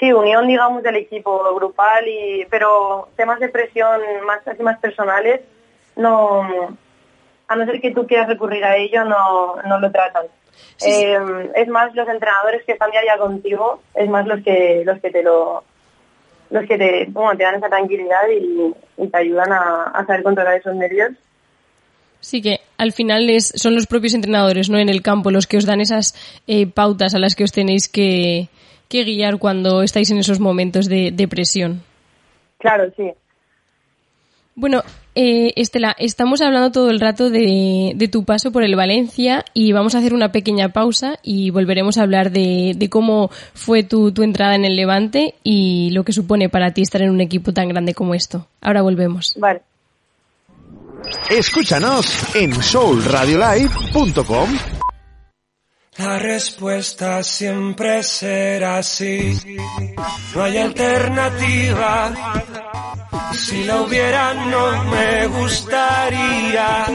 [0.00, 5.40] sí unión digamos del equipo grupal y pero temas de presión más así más personales
[5.96, 6.42] no
[7.48, 10.24] a no ser que tú quieras recurrir a ello no no lo tratan
[10.76, 11.04] Sí, sí.
[11.04, 14.82] Eh, es más los entrenadores que están día a día contigo es más los que
[14.84, 15.64] los que te lo
[16.50, 20.22] los que te, bueno, te dan esa tranquilidad y, y te ayudan a, a saber
[20.22, 21.12] controlar esos nervios
[22.22, 24.78] Sí que al final es, son los propios entrenadores, ¿no?
[24.78, 26.14] En el campo los que os dan esas
[26.46, 28.48] eh, pautas a las que os tenéis que,
[28.88, 31.82] que guiar cuando estáis en esos momentos de, de presión.
[32.58, 33.10] Claro, sí.
[34.54, 34.82] Bueno,
[35.14, 39.72] eh, Estela, estamos hablando todo el rato de, de tu paso por el Valencia y
[39.72, 44.12] vamos a hacer una pequeña pausa y volveremos a hablar de, de cómo fue tu,
[44.12, 47.52] tu entrada en el Levante y lo que supone para ti estar en un equipo
[47.52, 48.46] tan grande como esto.
[48.60, 49.34] Ahora volvemos.
[49.38, 49.62] Vale.
[51.30, 54.50] Escúchanos en soulradiolive.com.
[55.98, 59.38] La respuesta siempre será sí.
[60.34, 62.14] No hay alternativa.
[63.32, 66.86] Si la hubiera no me gustaría.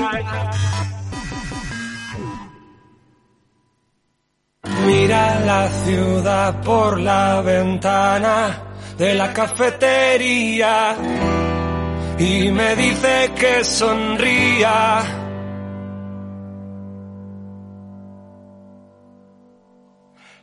[4.85, 8.63] Mira la ciudad por la ventana
[8.97, 10.95] de la cafetería
[12.17, 15.01] y me dice que sonría.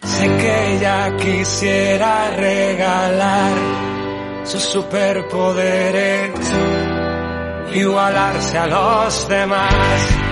[0.02, 3.93] Sé que ella quisiera regalar
[4.44, 6.32] sus superpoderes,
[7.74, 10.23] igualarse a los demás.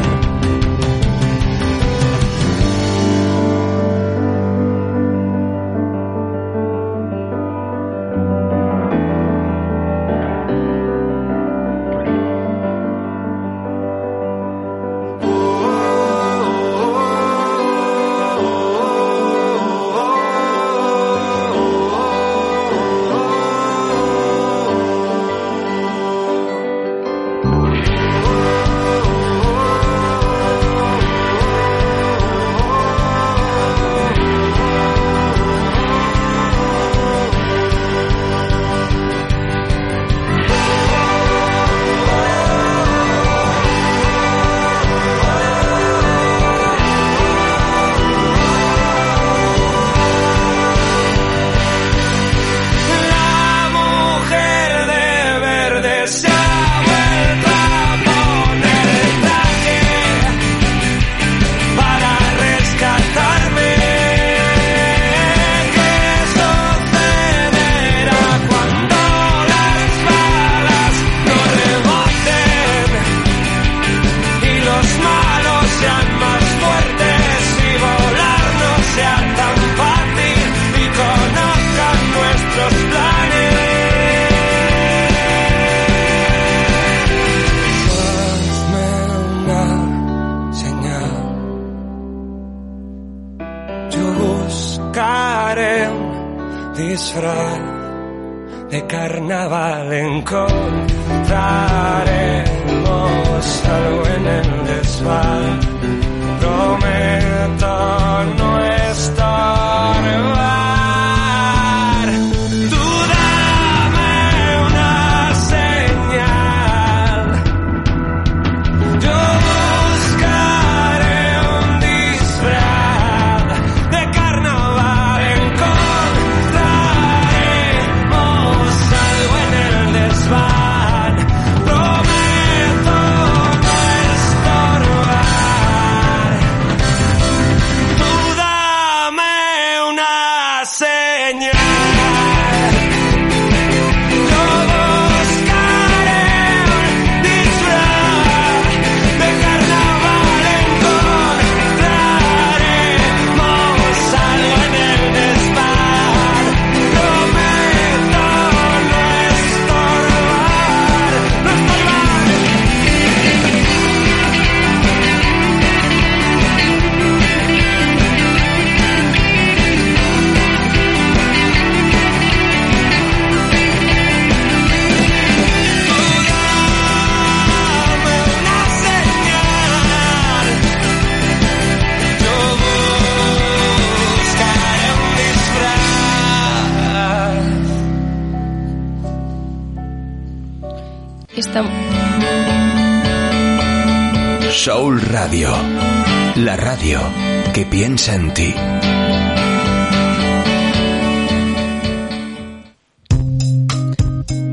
[198.02, 198.52] Vicenti.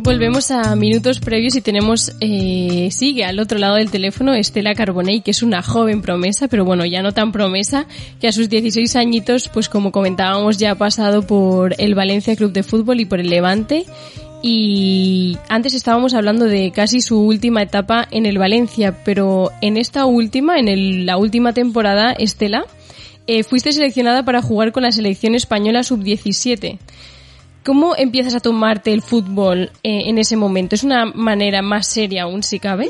[0.02, 5.22] Volvemos a minutos previos y tenemos, eh, sigue al otro lado del teléfono Estela Carbonell,
[5.22, 7.86] que es una joven promesa, pero bueno, ya no tan promesa,
[8.20, 12.52] que a sus 16 añitos, pues como comentábamos, ya ha pasado por el Valencia Club
[12.52, 13.86] de Fútbol y por el Levante.
[14.42, 20.04] Y antes estábamos hablando de casi su última etapa en el Valencia, pero en esta
[20.04, 22.66] última, en la última temporada, Estela,
[23.28, 26.78] eh, fuiste seleccionada para jugar con la selección española sub-17.
[27.64, 30.74] ¿Cómo empiezas a tomarte el fútbol eh, en ese momento?
[30.74, 32.88] ¿Es una manera más seria aún, si cabe?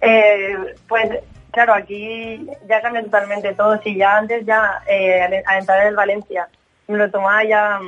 [0.00, 0.56] Eh,
[0.88, 1.08] pues
[1.52, 3.80] claro, aquí ya cambia totalmente todo.
[3.82, 6.48] Si ya antes, ya eh, al, entrar en el Valencia,
[6.88, 7.78] me lo tomaba ya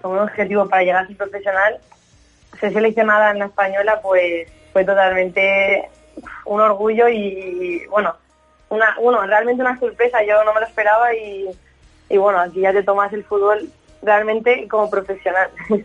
[0.00, 1.78] como un objetivo para llegar a ser profesional,
[2.58, 5.90] ser seleccionada en la española, pues fue totalmente
[6.46, 8.16] un orgullo y, bueno,
[8.70, 10.18] una, bueno, realmente una sorpresa.
[10.26, 11.48] Yo no me lo esperaba y,
[12.08, 13.68] y bueno, aquí ya te tomas el fútbol
[14.02, 15.50] realmente como profesional.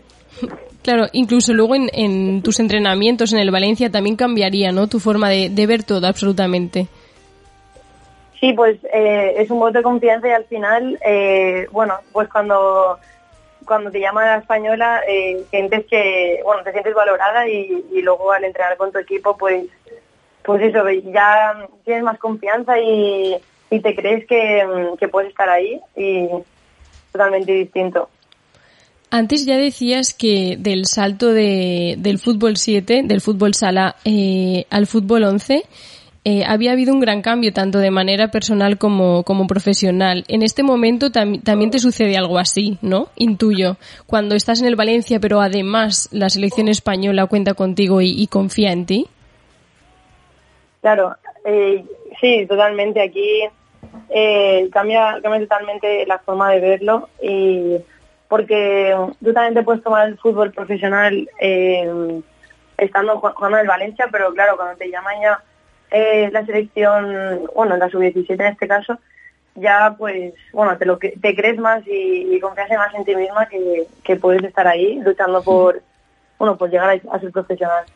[0.82, 4.86] Claro, incluso luego en, en tus entrenamientos en el Valencia también cambiaría, ¿no?
[4.86, 6.88] Tu forma de, de ver todo, absolutamente.
[8.38, 12.98] Sí, pues eh, es un voto de confianza y al final, eh, bueno, pues cuando
[13.64, 18.30] cuando te llama la española, eh, sientes que, bueno, te sientes valorada y, y luego
[18.30, 19.64] al entrenar con tu equipo, pues,
[20.44, 21.54] pues eso, ya
[21.84, 23.34] tienes más confianza y,
[23.70, 26.28] y te crees que, mm, que puedes estar ahí y
[27.12, 28.08] totalmente distinto.
[29.10, 34.86] Antes ya decías que del salto de, del fútbol 7, del fútbol sala eh, al
[34.88, 35.62] fútbol 11,
[36.24, 40.24] eh, había habido un gran cambio tanto de manera personal como, como profesional.
[40.26, 43.08] En este momento tam- también te sucede algo así, ¿no?
[43.14, 43.76] Intuyo.
[44.06, 48.72] Cuando estás en el Valencia, pero además la selección española cuenta contigo y, y confía
[48.72, 49.06] en ti.
[50.84, 51.16] Claro,
[51.46, 51.82] eh,
[52.20, 53.00] sí, totalmente.
[53.00, 53.48] Aquí
[54.10, 57.78] eh, cambia, cambia totalmente la forma de verlo y
[58.28, 58.94] porque
[59.24, 62.20] tú también te puedes tomar el fútbol profesional eh,
[62.76, 65.42] estando ju- jugando en el Valencia, pero claro, cuando te llaman ya
[65.90, 68.98] eh, la selección, bueno, la sub-17 en este caso,
[69.54, 73.46] ya pues, bueno, te lo te crees más y, y confías más en ti misma
[73.48, 75.80] que, que puedes estar ahí luchando por,
[76.38, 77.86] bueno, por llegar a- a ser profesional.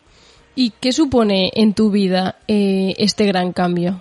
[0.61, 4.01] ¿Y qué supone en tu vida eh, este gran cambio?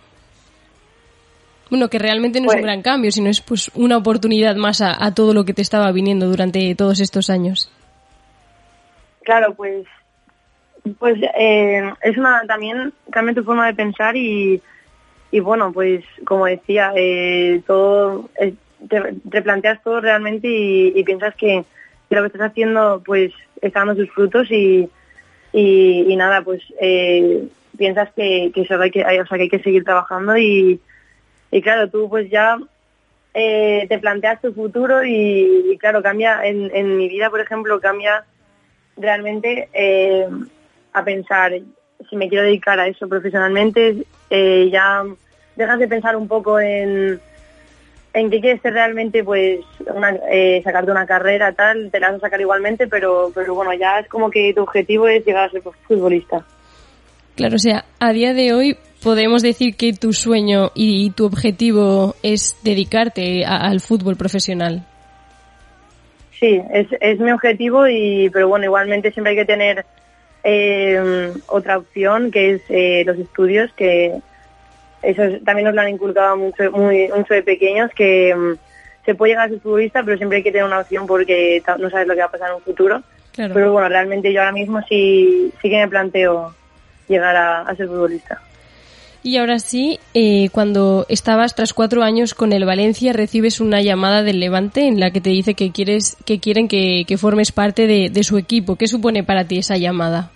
[1.70, 4.82] Bueno, que realmente no es Pues- un gran cambio, sino es pues una oportunidad más
[4.82, 7.72] a, a todo lo que te estaba viniendo durante todos estos años.
[9.24, 9.86] Claro, pues,
[10.98, 14.60] pues eh, es una también cambia tu forma de pensar y,
[15.30, 18.56] y bueno, pues como decía, eh, todo eh,
[18.89, 21.63] te, te planteas todo realmente y, y piensas que,
[22.10, 24.89] que lo que estás haciendo pues está dando sus frutos y,
[25.53, 29.49] y, nada, pues eh, piensas que, que, eso hay que, hay- o sea, que hay
[29.49, 30.79] que seguir trabajando y,
[31.63, 32.57] claro, tú pues ya
[33.33, 38.25] eh, te planteas tu futuro y, claro, cambia, en, mi vida por ejemplo, cambia
[38.97, 40.27] realmente eh,
[40.93, 41.53] a pensar
[42.10, 45.03] si me quiero dedicar a eso profesionalmente, ya
[45.55, 47.19] dejas de pensar un poco en,
[48.17, 49.60] en qué quieres ser realmente, pues
[49.93, 53.73] una, eh, sacarte una carrera tal, te la vas a sacar igualmente, pero, pero bueno,
[53.73, 56.43] ya es como que tu objetivo es llegar a ser futbolista.
[57.36, 62.15] Claro, o sea, a día de hoy podemos decir que tu sueño y tu objetivo
[62.23, 64.84] es dedicarte a- al fútbol profesional.
[66.39, 69.86] Sí, es, es mi objetivo, y pero bueno, igualmente siempre hay que tener
[70.43, 74.19] eh, otra opción, que es eh, los estudios, que
[75.01, 78.53] eso es- también nos lo han inculcado mucho, muy, mucho de pequeños, que mm,
[79.05, 81.89] se puede llegar a ser futbolista, pero siempre hay que tener una opción porque no
[81.89, 83.01] sabes lo que va a pasar en un futuro.
[83.33, 83.53] Claro.
[83.53, 86.53] Pero bueno, realmente yo ahora mismo sí, sí que me planteo
[87.07, 88.41] llegar a, a ser futbolista.
[89.23, 94.23] Y ahora sí, eh, cuando estabas tras cuatro años con el Valencia, recibes una llamada
[94.23, 97.88] del Levante en la que te dice que quieres, que quieren que, que formes parte
[97.88, 98.75] de, de su equipo.
[98.77, 100.31] ¿Qué supone para ti esa llamada?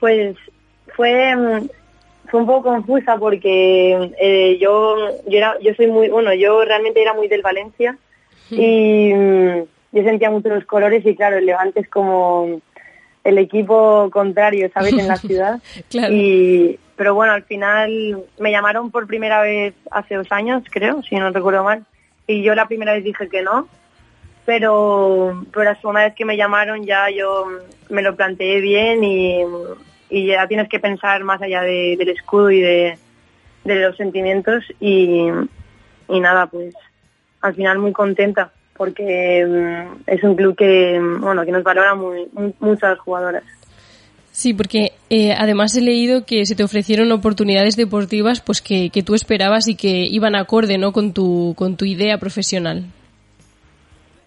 [0.00, 0.36] Pues
[0.96, 1.68] fue, mm,
[2.32, 7.02] fue un poco confusa porque eh, yo, yo, era, yo soy muy, bueno, yo realmente
[7.02, 7.98] era muy del Valencia
[8.48, 12.62] y mm, yo sentía mucho los colores y claro, el Levante es como
[13.22, 14.94] el equipo contrario, ¿sabes?
[14.94, 15.60] En la ciudad.
[15.90, 16.14] Claro.
[16.14, 21.16] Y, pero bueno, al final me llamaron por primera vez hace dos años, creo, si
[21.16, 21.84] no recuerdo mal.
[22.26, 23.68] Y yo la primera vez dije que no,
[24.46, 27.46] pero, pero la segunda vez que me llamaron ya yo
[27.90, 29.44] me lo planteé bien y,
[30.12, 32.98] y ya tienes que pensar más allá de- del escudo y de,
[33.64, 35.26] de los sentimientos y,
[36.08, 36.74] y nada, pues
[37.40, 41.94] al final muy contenta porque mm, es un club que, mm, bueno, que nos valora
[41.94, 43.42] muy, muy- muchas jugadoras.
[44.32, 49.02] Sí, porque eh, además he leído que se te ofrecieron oportunidades deportivas pues que, que
[49.02, 50.92] tú esperabas y que iban acorde ¿no?
[50.92, 52.84] con, tu, con tu idea profesional.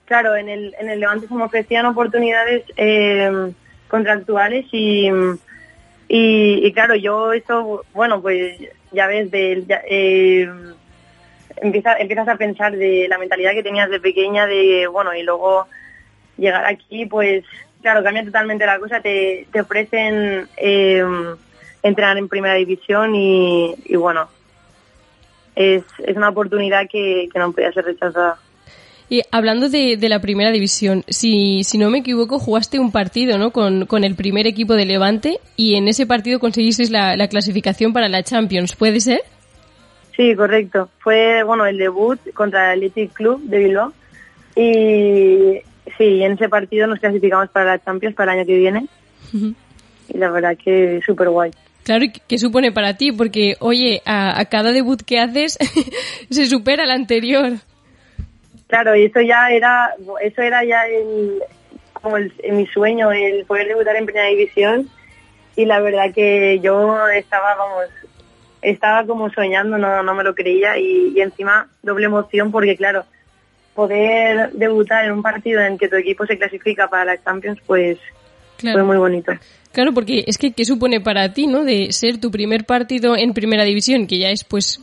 [0.06, 3.52] claro, en el, en el Levante se me ofrecían oportunidades eh,
[3.88, 5.10] contractuales y,
[6.08, 8.60] y, claro, yo eso, bueno, pues
[8.92, 10.50] ya ves, de, eh,
[11.58, 15.68] empieza, empiezas a pensar de la mentalidad que tenías de pequeña, de, bueno, y luego
[16.38, 17.44] llegar aquí, pues
[17.82, 21.04] claro, cambia totalmente la cosa, te, ofrecen eh,
[21.84, 24.28] entrenar en primera división y, y bueno,
[25.56, 28.40] es, es una oportunidad que, que no podía ser rechazada.
[29.08, 33.38] Y hablando de, de la primera división, si, si no me equivoco, jugaste un partido
[33.38, 33.52] ¿no?
[33.52, 37.94] con, con el primer equipo de Levante y en ese partido conseguisteis la, la clasificación
[37.94, 39.22] para la Champions, ¿puede ser?
[40.16, 40.90] Sí, correcto.
[41.00, 43.94] Fue, bueno, el debut contra el Athletic Club de Bilbao.
[44.56, 45.62] Y
[45.98, 48.88] sí, en ese partido nos clasificamos para la Champions para el año que viene.
[49.34, 51.52] Y la verdad que súper guay.
[51.84, 53.12] Claro, ¿y ¿qué supone para ti?
[53.12, 55.58] Porque, oye, a, a cada debut que haces
[56.30, 57.54] se supera el anterior.
[58.68, 61.42] Claro, y eso ya era, eso era ya el,
[61.94, 64.90] como el, mi sueño, el poder debutar en primera división.
[65.56, 67.86] Y la verdad que yo estaba, vamos,
[68.62, 70.78] estaba como soñando, no, no me lo creía.
[70.78, 73.06] Y, y encima doble emoción porque, claro,
[73.76, 77.98] poder debutar en un partido en que tu equipo se clasifica para la Champions, pues
[78.58, 78.78] Claro.
[78.80, 79.34] fue muy bonito.
[79.74, 81.66] Claro, porque es que, ¿qué supone para ti, no?
[81.66, 84.80] De ser tu primer partido en primera división, que ya es, pues,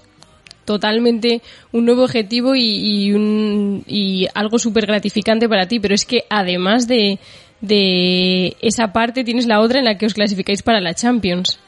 [0.65, 1.41] totalmente
[1.73, 2.63] un nuevo objetivo y,
[3.07, 7.19] y, un, y algo súper gratificante para ti, pero es que además de,
[7.61, 11.59] de esa parte tienes la otra en la que os clasificáis para la Champions.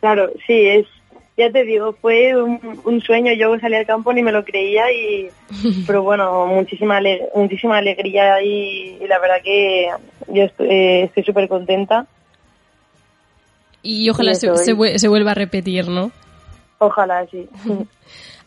[0.00, 0.86] Claro, sí, es,
[1.36, 3.32] ya te digo, fue un, un sueño.
[3.34, 5.28] Yo salí al campo ni me lo creía y,
[5.86, 9.88] pero bueno, muchísima, ale- muchísima alegría y, y la verdad que
[10.28, 12.06] yo estoy eh, súper contenta.
[13.82, 16.12] Y ojalá se, se se vuelva a repetir, ¿no?
[16.82, 17.48] Ojalá, sí.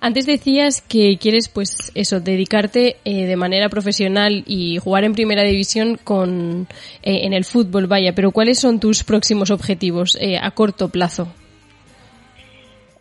[0.02, 5.44] Antes decías que quieres, pues eso, dedicarte eh, de manera profesional y jugar en primera
[5.44, 6.68] división con
[7.02, 8.14] eh, en el fútbol, vaya.
[8.14, 11.28] Pero ¿cuáles son tus próximos objetivos eh, a corto plazo?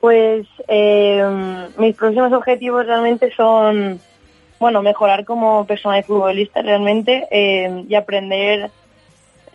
[0.00, 1.24] Pues eh,
[1.78, 3.98] mis próximos objetivos realmente son,
[4.60, 8.70] bueno, mejorar como persona y futbolista realmente eh, y aprender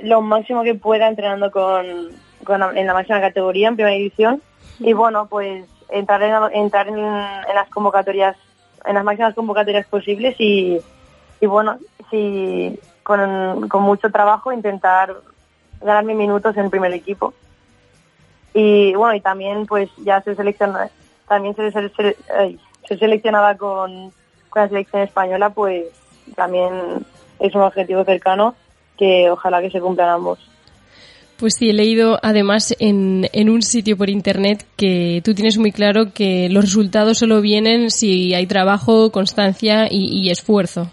[0.01, 4.41] lo máximo que pueda entrenando con, en la máxima categoría, en primera división.
[4.80, 8.38] Y bueno, pues entrar en, entrar en, las convocatorias,
[8.86, 10.80] en las máximas convocatorias posibles y,
[11.41, 11.77] y bueno,
[12.09, 15.15] si con, con mucho trabajo intentar
[15.82, 17.34] ganarme minutos en el primer equipo.
[18.53, 20.89] Y bueno y también pues ya se selecciona
[21.27, 22.15] también se, se,
[23.57, 24.11] con,
[24.49, 25.86] con la selección española pues
[26.36, 27.05] también
[27.39, 28.55] es un objetivo cercano
[28.97, 30.39] que ojalá que se cumplan ambos
[31.40, 35.72] Pues sí, he leído además en, en un sitio por internet que tú tienes muy
[35.72, 40.90] claro que los resultados solo vienen si hay trabajo, constancia y, y esfuerzo.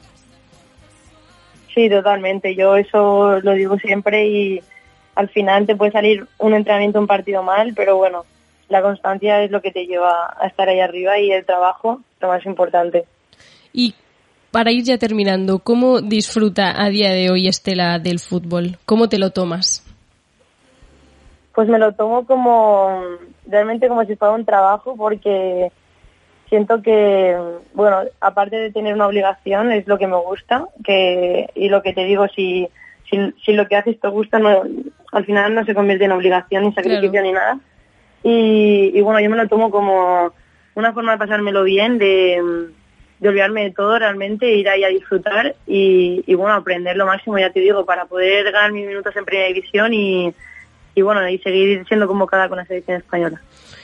[1.74, 4.60] sí totalmente yo eso lo digo siempre y
[5.14, 8.24] al final te puede salir un entrenamiento un partido mal pero bueno
[8.68, 12.28] la constancia es lo que te lleva a estar ahí arriba y el trabajo lo
[12.28, 13.04] más importante
[13.72, 13.94] Y
[14.50, 18.78] para ir ya terminando, ¿cómo disfruta a día de hoy Estela del fútbol?
[18.86, 19.85] ¿Cómo te lo tomas?
[21.56, 23.02] Pues me lo tomo como
[23.46, 25.72] realmente como si fuera un trabajo porque
[26.50, 27.34] siento que,
[27.72, 31.94] bueno, aparte de tener una obligación, es lo que me gusta que y lo que
[31.94, 32.68] te digo, si,
[33.08, 34.64] si, si lo que haces te gusta, no,
[35.12, 37.26] al final no se convierte en obligación ni sacrificio Claro.
[37.26, 37.58] ni nada.
[38.22, 40.34] Y, y bueno, yo me lo tomo como
[40.74, 42.68] una forma de pasármelo bien, de,
[43.18, 47.38] de olvidarme de todo realmente, ir ahí a disfrutar y, y bueno, aprender lo máximo,
[47.38, 50.34] ya te digo, para poder ganar mis minutos en primera división y,
[50.96, 53.40] y bueno, y seguir siendo convocada con la selección española.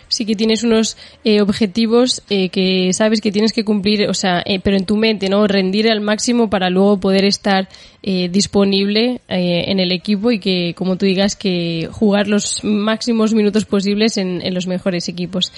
[0.08, 4.42] Sí que tienes unos eh, objetivos eh, que sabes que tienes que cumplir, o sea,
[4.44, 5.46] eh, pero en tu mente, ¿no?
[5.46, 7.66] Rendir al máximo para luego poder estar
[8.02, 13.64] eh, disponible en el equipo y que, como tú digas, que jugar los máximos minutos
[13.64, 15.50] posibles en, en los mejores equipos.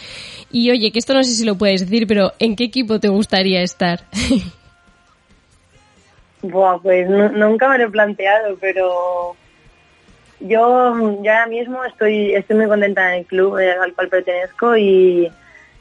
[0.53, 3.09] Y oye, que esto no sé si lo puedes decir, pero ¿en qué equipo te
[3.09, 4.05] gustaría estar?
[6.43, 9.35] Buah, pues nu- nunca me lo he planteado, pero
[10.47, 14.77] yo ya ahora mismo estoy estoy muy contenta en el club eh, al cual pertenezco
[14.77, 15.31] y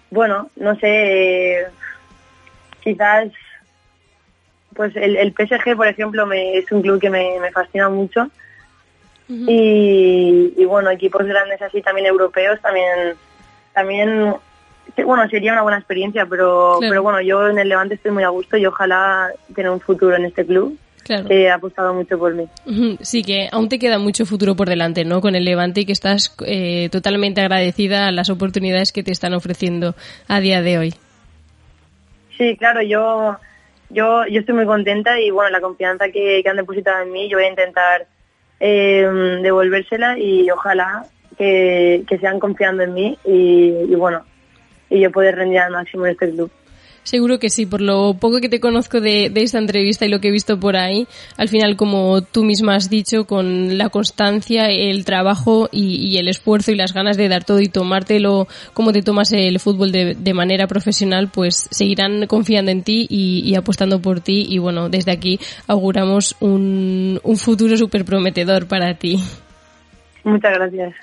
[0.09, 1.67] bueno, no sé, eh,
[2.81, 3.29] quizás
[4.73, 8.29] pues el, el PSG, por ejemplo, me, es un club que me, me fascina mucho
[9.49, 13.15] y, y bueno, equipos grandes así también europeos también
[13.73, 14.35] también
[15.05, 16.91] bueno, sería una buena experiencia, pero Claro.
[16.91, 20.15] pero bueno, yo en el Levante estoy muy a gusto y ojalá tener un futuro
[20.15, 20.77] en este club.
[21.03, 21.27] Claro.
[21.27, 22.47] que ha apostado mucho por mí.
[23.01, 25.19] Sí, que aún te queda mucho futuro por delante, ¿no?
[25.19, 29.33] Con el Levante y que estás eh, totalmente agradecida a las oportunidades que te están
[29.33, 29.95] ofreciendo
[30.27, 30.93] a día de hoy.
[32.37, 33.37] Sí, claro, yo
[33.93, 37.29] yo, yo estoy muy contenta y bueno, la confianza que, que han depositado en mí,
[37.29, 38.07] yo voy a intentar
[38.59, 39.07] eh,
[39.41, 41.05] devolvérsela y ojalá
[41.37, 44.23] que, que sigan confiando en mí y, y bueno,
[44.89, 46.51] y yo poder rendir al máximo en este club.
[47.03, 50.29] Seguro que sí, por lo poco que te conozco de, esta entrevista y lo que
[50.29, 51.05] he visto por ahí,
[51.37, 56.71] al final, como tú misma has dicho, con la constancia, el trabajo y, el esfuerzo
[56.71, 60.65] y las ganas de dar todo y tomártelo como te tomas el fútbol de, manera
[60.67, 66.35] profesional, pues seguirán confiando en ti y, apostando por ti y bueno, desde aquí auguramos
[66.39, 69.19] un, un futuro súper prometedor para ti.
[70.23, 70.95] Muchas gracias.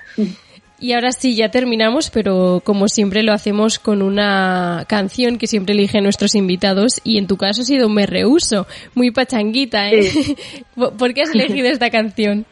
[0.81, 5.75] Y ahora sí, ya terminamos, pero como siempre lo hacemos con una canción que siempre
[5.75, 8.65] eligen nuestros invitados y en tu caso ha sido Me Rehuso,
[8.95, 10.01] muy pachanguita, ¿eh?
[10.01, 10.35] Sí.
[10.75, 12.47] ¿Por qué has elegido esta canción?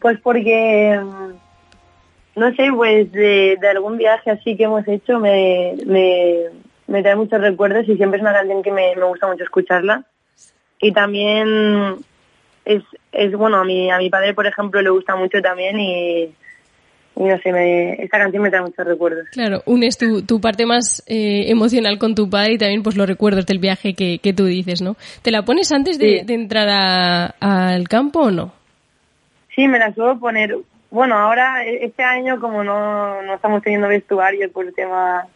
[0.00, 5.74] Pues porque, mm, no sé, pues de, de algún viaje así que hemos hecho me,
[5.84, 6.44] me,
[6.86, 10.06] me, trae muchos recuerdos y siempre es una canción que me, me gusta mucho escucharla.
[10.80, 11.96] Y también
[12.64, 12.82] es,
[13.12, 16.34] es bueno, a mi, a mi padre, por ejemplo, le gusta mucho también y
[17.16, 19.26] y no sé, me, esta canción me trae muchos recuerdos.
[19.32, 23.06] Claro, unes tu, tu parte más eh, emocional con tu padre y también pues los
[23.06, 24.96] recuerdos del viaje que, que tú dices, ¿no?
[25.22, 26.24] ¿Te la pones antes de, Sí.
[26.26, 28.52] de entrar a- al campo o no?
[29.54, 30.56] Sí, me la suelo poner.
[30.90, 35.26] Bueno, ahora, e- este año, como no, no estamos teniendo vestuario por el tema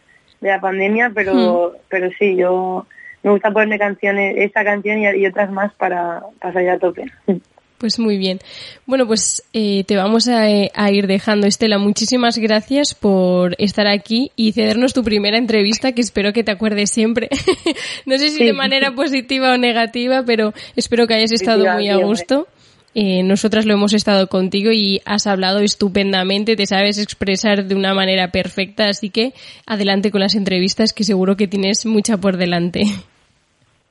[0.41, 2.85] de la pandemia, pero, pero sí, yo
[3.23, 7.05] me gusta ponerme canciones, esta canción y, y otras más para, para salir a tope.
[7.77, 8.39] Pues muy bien.
[8.87, 11.77] Bueno, pues eh, te vamos a, a ir dejando, Estela.
[11.77, 16.89] Muchísimas gracias por estar aquí y cedernos tu primera entrevista, que espero que te acuerdes
[16.89, 17.29] siempre.
[18.07, 18.45] no sé si Sí.
[18.45, 22.47] de manera positiva o negativa, pero espero que hayas estado Positiva, muy a gusto.
[22.95, 27.93] Eh, nosotras lo hemos estado contigo y has hablado estupendamente, te sabes expresar de una
[27.93, 29.33] manera perfecta, así que
[29.67, 32.85] adelante con las entrevistas que seguro que tienes mucha por delante.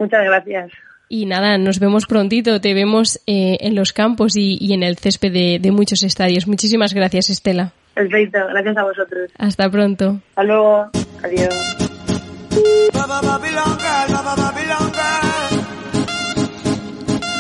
[0.01, 0.73] Muchas gracias.
[1.09, 4.97] Y nada, nos vemos prontito, te vemos eh, en los campos y, y en el
[4.97, 6.49] césped de, de muchos estadios.
[6.49, 7.73] Muchísimas gracias, Estela.
[7.95, 9.31] Perfecto, gracias a vosotros.
[9.39, 10.21] Hasta pronto.
[10.31, 10.91] Hasta luego.
[11.23, 11.55] Adiós.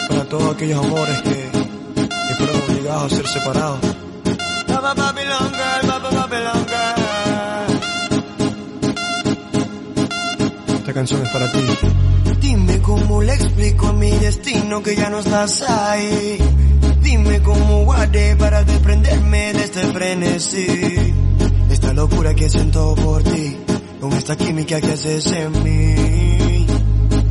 [0.08, 3.80] Para todos aquellos amores que, que fueron obligados a ser separados.
[10.78, 11.58] Esta canción es para ti.
[12.66, 16.36] Dime cómo le explico a mi destino que ya no estás ahí.
[17.00, 21.14] Dime cómo guardé para desprenderme de este frenesí.
[21.70, 23.56] Esta locura que siento por ti,
[24.00, 26.66] con esta química que haces en mí.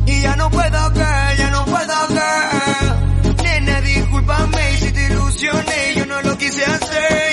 [0.06, 1.00] Y ya no puedo que,
[1.36, 3.42] ya no puedo que.
[3.42, 7.25] Nena, discúlpame si te ilusioné, yo no lo quise hacer.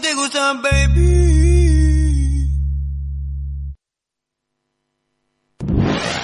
[0.00, 0.14] Te
[0.62, 0.98] baby.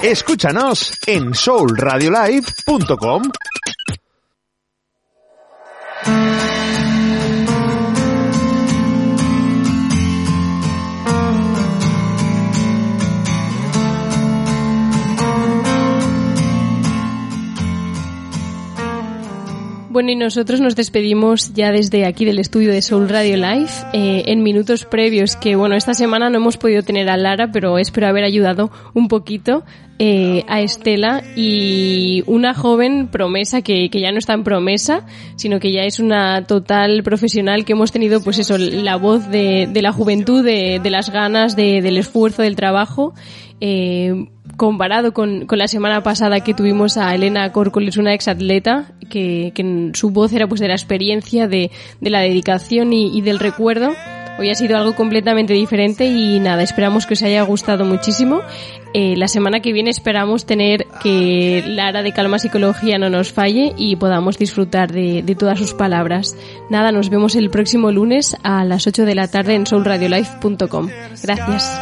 [0.03, 3.23] Escúchanos en soulradiolive.com.
[19.95, 24.25] Bueno, y nosotros nos despedimos ya desde aquí del estudio de Soul Radio Live eh,
[24.27, 28.09] en minutos previos, que bueno, esta semana no hemos podido tener a Lara, pero espero
[28.09, 29.63] haber ayudado un poquito
[30.01, 35.61] eh, a Estela y una joven promesa que, que ya no está en promesa, sino
[35.61, 39.81] que ya es una total profesional que hemos tenido, pues eso, la voz de, de
[39.81, 43.15] la juventud, de, de las ganas, de, del esfuerzo, del trabajo.
[43.61, 44.27] Eh,
[44.57, 49.91] comparado con, con, la semana pasada que tuvimos a Elena Córcoles, una exatleta, que, que
[49.95, 53.93] su voz era pues de la experiencia, de, de la dedicación y, y, del recuerdo.
[54.39, 58.41] Hoy ha sido algo completamente diferente y nada, esperamos que os haya gustado muchísimo.
[58.93, 63.73] Eh, la semana que viene esperamos tener que Lara de Calma Psicología no nos falle
[63.77, 66.37] y podamos disfrutar de, de todas sus palabras.
[66.69, 70.89] Nada, nos vemos el próximo lunes a las 8 de la tarde en soulradiolife.com.
[71.23, 71.79] Gracias.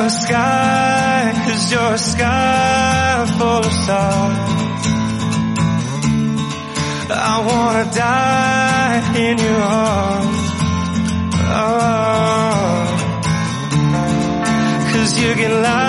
[0.00, 4.38] A sky, cause you're sky full of stars.
[7.10, 10.38] I wanna die in your arms.
[11.50, 11.88] Oh.
[14.92, 15.87] Cause you get lighter